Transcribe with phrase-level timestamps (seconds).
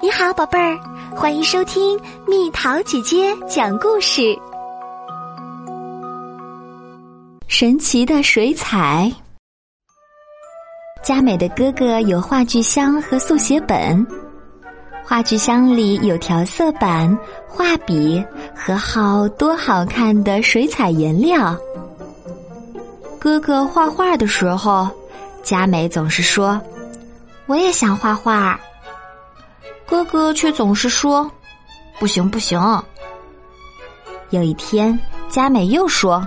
[0.00, 0.78] 你好，宝贝儿，
[1.12, 4.22] 欢迎收听蜜桃姐姐讲故事。
[7.48, 9.12] 神奇的水彩。
[11.02, 14.06] 佳美的哥哥有话剧箱和速写本，
[15.04, 17.18] 话剧箱里有调色板、
[17.48, 18.24] 画笔
[18.54, 21.56] 和好多好看的水彩颜料。
[23.18, 24.88] 哥哥画画的时候，
[25.42, 26.60] 佳美总是说
[27.46, 28.56] ：“我也想画画。”
[29.88, 31.30] 哥哥却总是说
[31.98, 32.60] ：“不行，不行。”
[34.28, 34.98] 有一天，
[35.30, 36.22] 佳美又说：“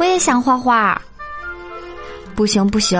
[0.00, 1.00] 我也想画画。”
[2.34, 2.98] 不行，不行，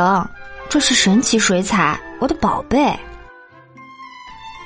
[0.68, 2.94] 这是神奇水彩，我的宝贝。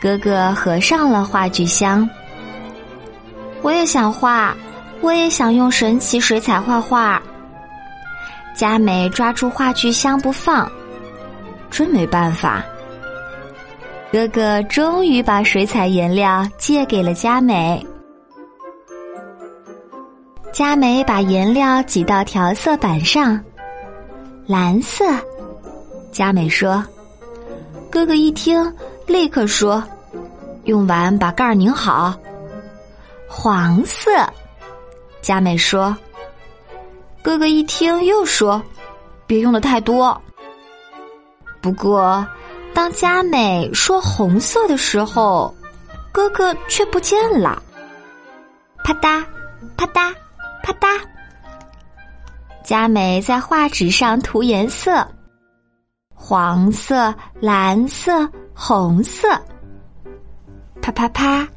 [0.02, 2.08] 哥哥合上了话剧箱。
[3.62, 4.54] 我也想画，
[5.00, 7.22] 我也想用神奇水彩画画。
[8.56, 10.70] 佳美抓住画具箱不放，
[11.70, 12.64] 真没办法。
[14.14, 17.84] 哥哥终于把水彩颜料借给了佳美。
[20.52, 23.42] 佳美把颜料挤到调色板上，
[24.46, 25.04] 蓝色。
[26.12, 26.80] 佳美说
[27.90, 28.72] ：“哥哥一听，
[29.08, 29.82] 立刻说，
[30.62, 32.14] 用完把盖儿拧好。”
[33.26, 34.10] 黄色。
[35.22, 35.92] 佳美说
[37.20, 38.62] ：“哥哥一听又说，
[39.26, 40.16] 别用的太多。”
[41.60, 42.24] 不过。
[42.74, 45.54] 当佳美说红色的时候，
[46.12, 47.62] 哥哥却不见了。
[48.82, 49.24] 啪嗒，
[49.76, 50.12] 啪嗒，
[50.62, 51.00] 啪嗒。
[52.64, 55.06] 佳美在画纸上涂颜色，
[56.14, 59.28] 黄色、蓝色、红色。
[60.82, 61.48] 啪啪啪，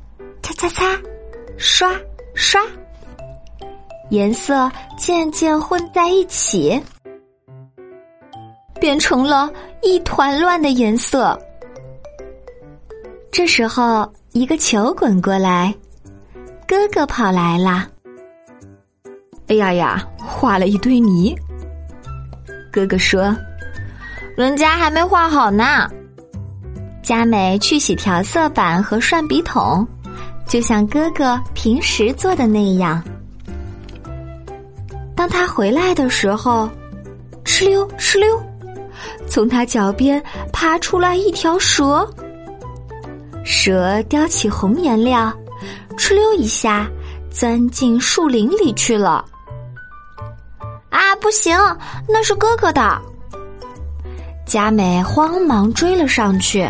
[0.44, 0.86] 擦擦擦，
[1.58, 1.92] 刷
[2.36, 2.62] 刷，
[4.10, 6.82] 颜色渐渐混在一起。
[8.78, 9.50] 变成了
[9.82, 11.38] 一团乱的颜色。
[13.32, 15.74] 这时候，一个球滚过来，
[16.68, 17.88] 哥哥跑来了。
[19.48, 21.36] 哎呀呀，画了一堆泥。
[22.72, 23.36] 哥哥说
[24.36, 25.90] ：“人家还没画好呢。”
[27.02, 29.88] 佳美去洗调色板和涮笔筒，
[30.46, 33.02] 就像哥哥平时做的那样。
[35.16, 36.70] 当他回来的时候，
[37.46, 38.47] 哧溜哧溜。
[39.28, 40.22] 从他脚边
[40.52, 42.08] 爬出来一条蛇，
[43.44, 45.34] 蛇叼起红颜料，
[45.98, 46.88] 哧溜一下
[47.30, 49.24] 钻进树林里去了。
[50.90, 51.58] 啊，不行，
[52.08, 53.02] 那是哥哥的！
[54.46, 56.70] 佳美慌忙追了上去，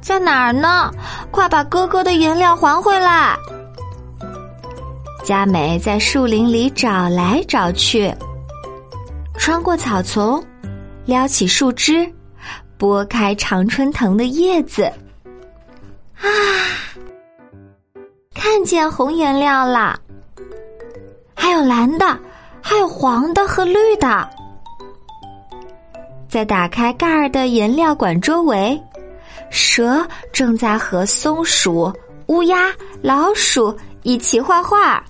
[0.00, 0.90] 在哪儿呢？
[1.32, 3.36] 快把哥哥的颜料还回来！
[5.24, 8.14] 佳美在树林里找来找去，
[9.38, 10.44] 穿过草丛。
[11.04, 12.12] 撩起树枝，
[12.76, 14.82] 拨开常春藤的叶子，
[16.20, 16.26] 啊，
[18.34, 19.96] 看见红颜料了，
[21.36, 22.18] 还有蓝的，
[22.60, 24.28] 还有黄的和绿的。
[26.28, 28.76] 在打开盖儿的颜料管周围，
[29.48, 31.92] 蛇正在和松鼠、
[32.26, 35.04] 乌鸦、老鼠一起画画。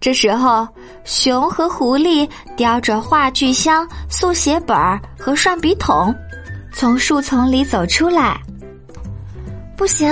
[0.00, 0.66] 这时候，
[1.04, 6.14] 熊和狐狸叼着话剧箱、速写本儿和涮笔筒，
[6.72, 8.40] 从树丛里走出来。
[9.76, 10.10] 不行，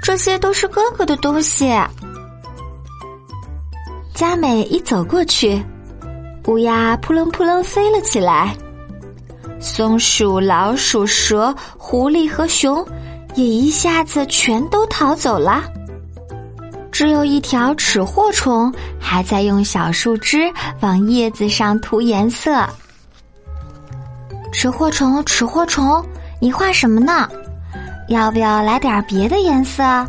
[0.00, 1.74] 这些都是哥哥的东西。
[4.14, 5.60] 佳美一走过去，
[6.46, 8.56] 乌鸦扑棱扑棱飞了起来，
[9.58, 12.86] 松鼠、老鼠、蛇、狐狸和熊
[13.34, 15.64] 也一下子全都逃走了。
[16.96, 22.66] 只有一条齿货虫还在用小树枝往叶子上涂颜色。
[24.50, 26.02] 齿货虫，齿货虫，
[26.40, 27.28] 你画什么呢？
[28.08, 30.08] 要不要来点别的颜色？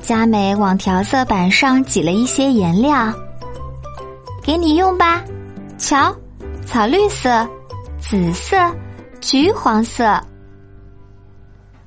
[0.00, 3.12] 佳美往调色板上挤了一些颜料，
[4.42, 5.22] 给你用吧。
[5.76, 6.16] 瞧，
[6.64, 7.46] 草绿色、
[8.00, 8.56] 紫色、
[9.20, 10.18] 橘黄色。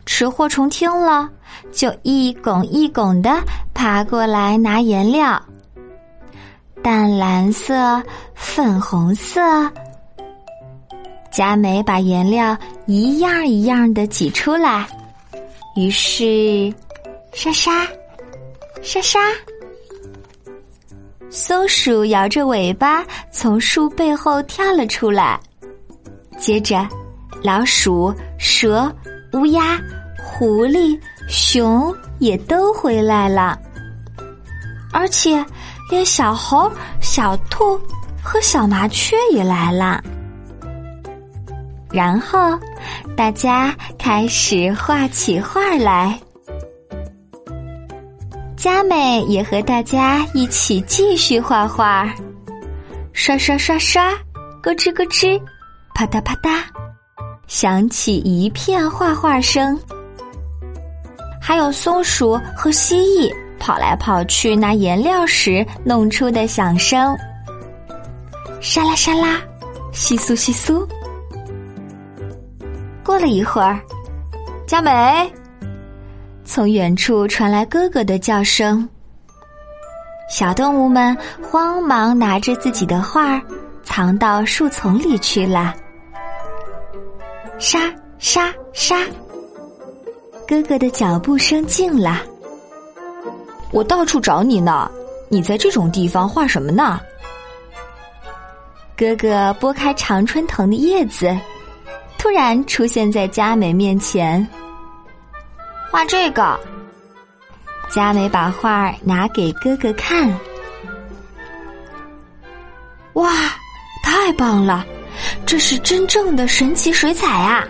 [0.10, 1.30] 吃货虫听了。
[1.72, 3.32] 就一拱一拱的
[3.76, 5.40] 爬过来拿颜料，
[6.82, 8.02] 淡蓝色、
[8.34, 9.40] 粉红色。
[11.32, 12.58] 佳美把颜料
[12.88, 14.88] 一样一样的挤出来，
[15.76, 16.74] 于是，
[17.32, 17.86] 沙沙，
[18.82, 19.20] 沙沙。
[21.30, 25.40] 松鼠摇着尾巴从树背后跳了出来，
[26.40, 26.88] 接着，
[27.44, 28.92] 老鼠、蛇、
[29.34, 29.80] 乌鸦、
[30.40, 30.98] 狐狸。
[31.28, 33.60] 熊也都回来了，
[34.94, 35.46] 而且
[35.92, 36.72] 连小猴、
[37.02, 37.78] 小兔
[38.24, 40.02] 和小麻雀也来了。
[41.92, 42.58] 然后
[43.18, 46.18] 大家开始画起画来。
[48.56, 52.12] 佳美也和大家一起继续画画，
[53.12, 54.14] 刷刷刷刷，
[54.64, 55.40] 咯吱咯吱，
[55.94, 56.64] 啪嗒啪嗒，
[57.46, 59.78] 响起一片画画声。
[61.42, 67.18] 还有松鼠和蜥蜴跑来跑去拿颜料时弄出的响声，
[68.62, 69.40] 沙拉沙拉，
[69.92, 70.88] 窸窣窸窣。
[73.04, 73.80] 过了一会儿，
[74.68, 74.92] 佳美。
[76.46, 78.88] 从远处传来哥哥的叫声，
[80.30, 83.42] 小动物们慌忙拿着自己的画
[83.84, 85.76] 藏到树丛里去了。
[87.58, 87.80] 沙
[88.18, 88.98] 沙沙，
[90.50, 92.24] 哥哥的脚步声近了。
[93.70, 94.90] 我到处找你呢，
[95.30, 97.00] 你在这种地方画什么呢？
[98.98, 101.38] 哥哥拨开常春藤的叶子，
[102.18, 104.46] 突然出现在佳美面前。
[105.92, 106.60] 画这个，
[107.92, 110.36] 佳美把画拿给哥哥看。
[113.14, 113.32] 哇，
[114.02, 114.84] 太棒了！
[115.46, 117.64] 这是真正的神奇水彩啊！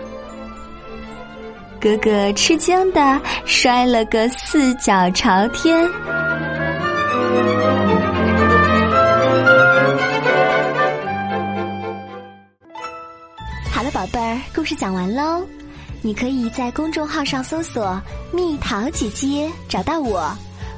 [1.80, 5.90] 哥哥吃惊的摔了个四脚朝天。
[13.72, 15.46] 好了，宝贝儿，故事讲完喽。
[16.02, 18.02] 你可以在公众号上搜索
[18.34, 20.36] “蜜桃姐姐”找到我，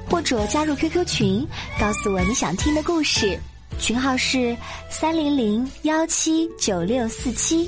[0.10, 1.48] 或者加入 QQ 群，
[1.80, 3.40] 告诉我你想听的故事。
[3.80, 4.56] 群号是
[4.90, 7.68] 三零零幺七九六四七。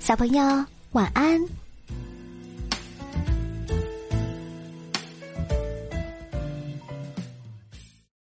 [0.00, 1.40] 小朋友，晚安。